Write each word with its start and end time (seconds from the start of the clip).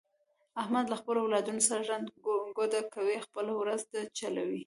احمد 0.61 0.85
له 0.89 0.95
خپلو 1.01 1.19
اولادونو 1.23 1.61
سره 1.69 1.85
ړنده 1.89 2.11
ګوډه 2.57 2.81
کوي، 2.95 3.17
خپله 3.27 3.51
ورځ 3.61 3.81
ده 3.93 4.01
چلوي 4.19 4.55
یې. 4.57 4.59